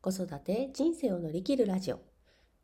[0.00, 2.00] 子育て人生を乗り切るラジオ。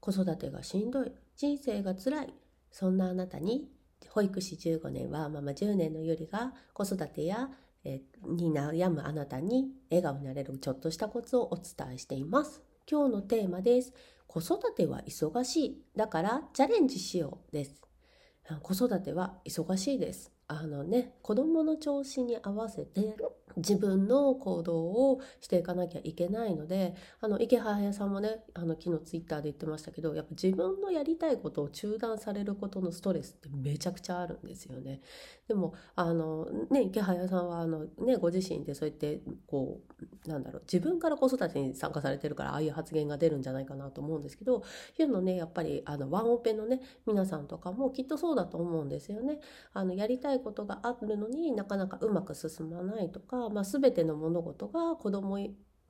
[0.01, 1.13] 子育てがしんどい。
[1.37, 2.33] 人生がつらい。
[2.71, 3.69] そんなあなたに
[4.09, 7.51] 保育士15年はママ10年のゆりが子育てや、
[7.85, 12.63] えに悩むあなたに笑顔になれるちょっとしたコツをお伝えしています。
[12.91, 13.93] 今日のテーマです。
[14.27, 15.83] 子育ては忙しい。
[15.95, 17.83] だからチャレンジしようです。
[18.63, 20.33] 子育ては忙しいです。
[20.49, 23.15] あのね子供の調子に合わせて
[23.57, 35.01] 自分の行動をしていかなきゃいけないのであの池原さんもねあの昨日ツイッターで言ってましたけどやっぱ自分のやりたいことを中断されることのストレスってめちゃくちゃあるんですよね。
[35.49, 39.81] でもあのね池原さんはあのねご自身でそうやってこ
[40.25, 44.63] うなんだろう自分から子育てに参加されてるからああいう発言が出るんじゃないかなと思うんですけど
[44.99, 49.39] いうのねやっぱりあのワンオペのね皆さんとかもきっとそうだと思うんですよね。
[49.73, 55.39] あのやりたいことがあるのになかなかうまく進まないとか、まあ、全ての物事が子供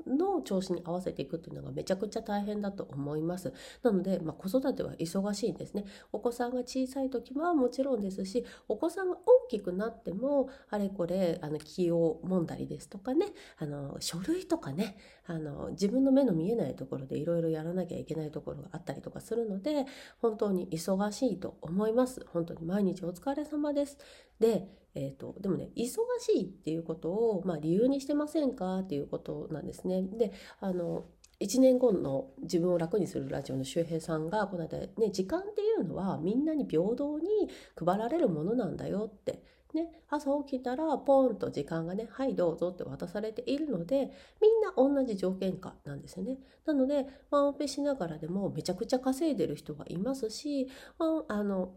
[0.06, 3.52] の調子に合わせていくっていうのがめちゃくちゃ大変だと思います。
[3.82, 5.84] なので、まあ、子育ては忙しいんですね。
[6.12, 13.26] お子さんが小さい時はもちろんですし、お子さんが大きくなっても、あれこれ、あの、気をもんだりですとかね、
[13.58, 19.86] あの、書類とかね、あの、自分の目の見えないところでいろいろやらなきゃいけないところがあったりとかするので、
[20.20, 22.24] 本当に忙しいと思います。
[22.32, 23.98] 本当に毎日お疲れ様です。
[24.38, 30.02] で、えーと、でもね忙しいっていうことを、まあ、理由にしてませんかっていうことなんですね。
[30.02, 31.04] であの
[31.38, 37.28] 1年後の自分を楽にするラジオの周平さんがこの間ね時間っていうのはみんなに平等に
[37.76, 39.42] 配られるものなんだよって
[39.74, 46.38] ね、朝起きたらポンと時間がね、はいどうぞって渡されているので、みんな同じ条件下なんですよね。
[46.64, 51.74] なので、ワンオペしながらでもめちゃくちゃ稼いでる人がいますし、あの、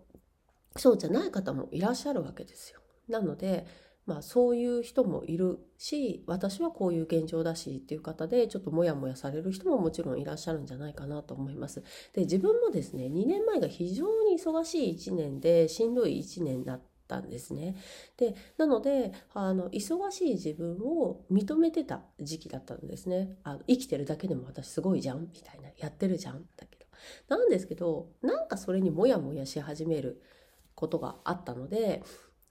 [0.77, 2.78] そうじゃない方もいらっしゃるわけですよ。
[3.09, 3.65] なので、
[4.05, 11.83] まあ、そういう人もいるし私はこういう現状だしっていう方でちょっとモヤモヤされる人ももちろんいらっしゃるんじゃないかなと思います。
[12.13, 17.75] で自分もですね2年前が非常に忙しい1年でしんどい1年だったんですね。
[18.17, 23.37] でなのであの忙しい自分を認めてた時期だったんですね。
[23.43, 26.85] あの生きてるだけでも私すごいじゃんみたいなやってるじゃんだけど。
[27.27, 30.21] なんですけどなんかそれにモヤモヤし始める
[30.75, 32.03] ことがあったので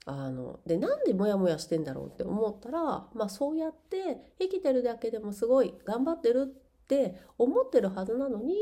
[0.05, 8.55] あのでなんでモヤモヤしてんだろうって思ったら、まあ、そうやって生きてるだけでもすごい頑張ってるって思ってるはずなのに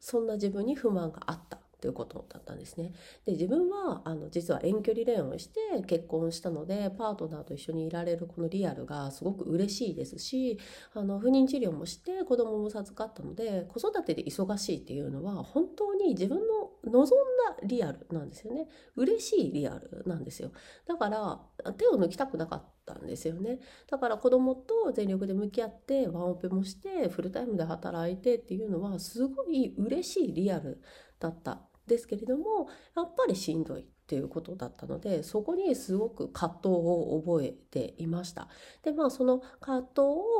[0.00, 1.58] そんな自分に不満があった。
[1.84, 2.94] ということだったんですね。
[3.26, 10.58] で自分はあの実は遠距離恋愛をして結婚したのでパートナーと一緒にいられるこのリアルがすごく嬉しいですし
[10.94, 18.66] あの不妊治療もして子供も授かったので子育てで忙しいっていうのは本当に自分の望んだリアルなんですよね。
[18.96, 20.52] 嬉しいリアルなんですよ。
[20.86, 21.38] だから
[21.76, 23.58] 手を抜きたくなかったんですよね。
[23.90, 30.80] だから子供と全力で向き合ってワンオペもしてフルタイムで働いてっていうのはすごい嬉しいリアル
[31.18, 33.88] だったですけれどもやっぱりしんどい。
[34.04, 38.48] っていうことだったのでそこにすごく葛藤を覚えていました。
[38.82, 39.90] でまあその葛藤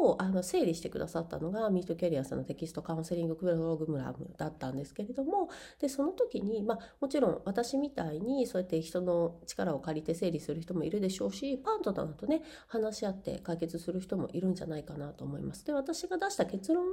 [0.02, 5.48] をあの整理してくださったのがミートキャリアさんのテキストカウンセリングプログラムだったんですけれども
[5.80, 15.64] でその時にまあもちろん私みたいにそうやって人の力を借りて整理する人もいるでしょうしパートナーとね話し合って解決する人もいるんじゃないかなと思います。
[15.64, 16.92] で私が出した結論は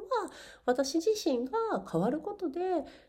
[0.66, 2.60] 私自身が変わることで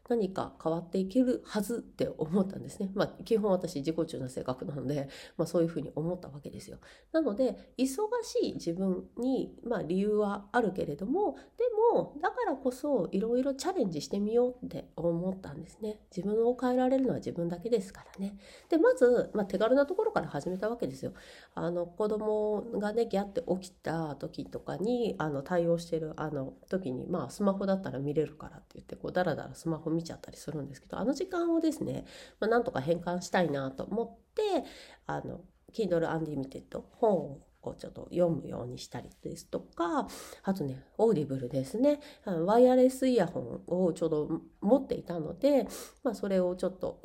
[0.08, 2.90] 何か変わっていけるはずって思ったんですね。
[2.94, 6.78] まあ基本私自己中な性格なので、まあ、そういうふうに思ったわけですよ。
[7.12, 7.86] なので忙
[8.22, 16.00] しい自分に、まあ、理由はあるけれどもでもだからこそいろいろチャレンジしてみようって思ったんですね。
[16.14, 18.36] 自分を変えられるのは自分だけですからね。
[18.68, 21.12] でまず、まあ、手軽なところから始めたわけですよ。
[21.54, 32.04] あの子供がねギャって起きた時とかにあの対応してるあの時にまあスマホだったら見れるからって言ってこうダラダラスマホ見ちゃったりするんですけどあの時間をですね、
[32.40, 34.64] まあ、なんとか変換したいいなと思って
[35.06, 35.40] あの
[35.72, 40.08] Kindle Unlimited 本をこうちょっと読むようにしたりですとか
[40.42, 42.00] あとね Audible ですね。
[42.24, 45.68] ワイヤレスイヤホンをちょうど持っていたので、
[46.02, 47.00] まあ、それをちょっと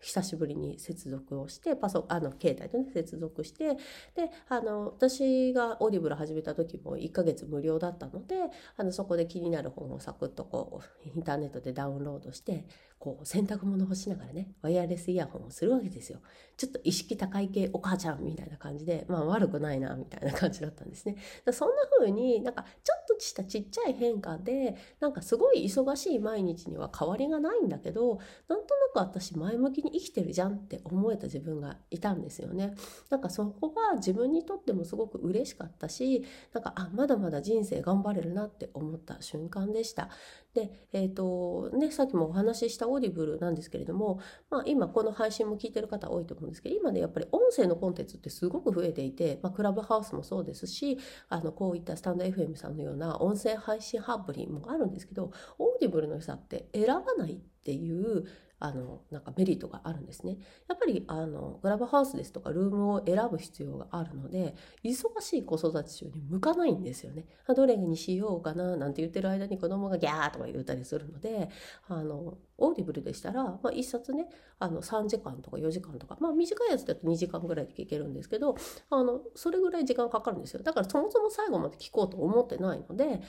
[0.00, 3.74] 久しぶりに接続をしてパソあの携帯とね接続して
[4.14, 8.36] であの私が Audible 始めた時も1ヶ月無料だったので
[8.76, 12.64] あのそこで気になる本をサクッとこうインターネットでダウンロードして
[12.98, 16.20] こう洗濯物をしながらねワイヤレスイヤホンをするわけですよ。
[16.56, 21.16] ちょっと意識高い系お母ちゃんみたいな感じでまあ悪くないなみたいな感じだったんですね。
[21.52, 28.18] そんな風になんかちょっとしたちっちゃい変化でなんかすごい忙しい毎日には変わりがないんだけど
[28.48, 32.74] なんとなく私前向きに生きてるじゃんって思えた自分がいたんですよね。
[33.10, 40.08] なんかそこが自分にとってもすごく嬉しかったしなんかあまだまだ人生頑張れるなって思った瞬間でした。
[40.54, 44.20] で、えっ、ー、とね、さっきもお話しした Audible なんですけれども、
[44.50, 50.98] まあ、今この配信も聞いてる方多いと思うんですけど今ねやっぱり音声のコンテンツってすごく増えていて、まあ、クラブハウスもそうですし
[51.28, 58.24] あのこういったスタンド FM さんのような音声配信アプリもあるんですけど Audible の良さって選ばないっていう
[58.60, 60.38] あのなんかメリットがあるんですね。
[60.68, 67.26] やっぱりあのグラブハウスですとかルームを選ぶ必要があるので忙しい子育て中に向かないんですよね。
[67.54, 71.48] どれにしようかななんて言ってる間に子供がギャーとか言ったりするので
[71.88, 74.26] あの Audible でしたら、まあ、1冊ね
[74.58, 78.56] あの3時間とか4時間とか、まあ、短いやつだと2時間ぐらいで聞けるんですけど
[78.90, 83.20] あのそれぐらい時間かかるんですよだからそもそも最後まで聞こうと思ってないので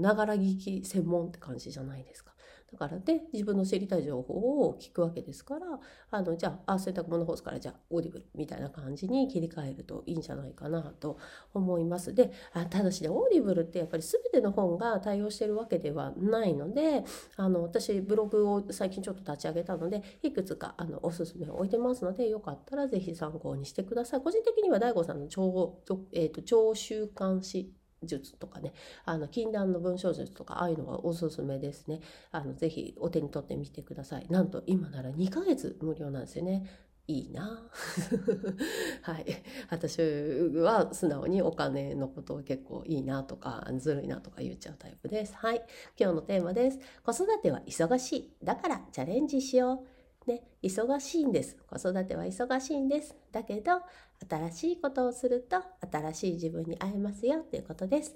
[0.00, 2.33] ながら聞き専門って感じじゃないですか。
[2.74, 5.60] だからで自分の知りたい情報を聞くわけですから
[6.10, 11.18] あのじゃああ洗濯物干すからじゃあ Audible みたいな感じに切り替えるといいんじゃないかなと
[11.52, 12.14] 思います。
[12.14, 17.04] であただしね Audible ってやっぱり全ての本が対応してるわけではないので
[17.36, 24.20] あの私ブログを最近ちょっと立ち上げたのでいくつかあのおすすめを置いてますのでよかったら是非参考にしてください。
[24.20, 25.78] 個人的には DAIGO さんの超,、
[26.12, 27.72] えーと、超習慣
[28.06, 28.72] 術とかね
[29.04, 32.00] あの禁断の文章術とかああいうのがおすすめですね。
[32.30, 34.26] あのぜひお手に取ってみてください。
[34.28, 36.66] なんと今なら2ヶ月無料なんですよね。
[37.06, 37.62] いいな。
[39.02, 39.26] はい。
[39.68, 45.34] 私は素直にお金のことを結構いいなとかずるいなとか言っちゃうタイプです。
[45.34, 45.62] はい。
[45.98, 46.78] 今日のテーマです。
[47.02, 48.34] 子育ては忙しい。
[48.42, 49.94] だからチャレンジしよう。
[50.26, 51.56] ね、忙しいんです。
[51.66, 53.14] 子育ては忙しいんです。
[53.30, 53.72] だけど、
[54.28, 58.14] 新しいことをすると、新しい自分に会えますよっていうことです。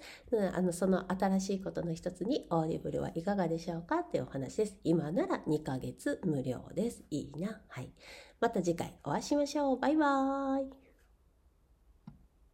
[0.55, 4.76] あのその新しいことの一つに、 Audible はいかがでしょうかっていうお話です。
[4.84, 7.05] 今なら2ヶ月無料です。
[7.10, 7.60] いいな。
[7.69, 7.90] はい。
[8.40, 9.78] また次回お会いしましょう。
[9.78, 10.88] バイバーイ。